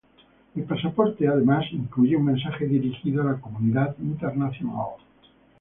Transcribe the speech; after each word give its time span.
El 0.55 0.63
pasaporte 0.63 1.27
además 1.27 1.65
incluye 1.71 2.15
un 2.15 2.25
mensaje 2.25 2.65
dirigido 2.65 3.21
a 3.21 3.33
la 3.33 3.39
comunidad 3.39 3.95
internacional. 3.99 4.95